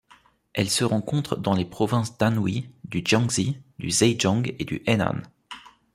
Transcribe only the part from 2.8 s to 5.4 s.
du Jiangxi, du Zhejiang et du Henan.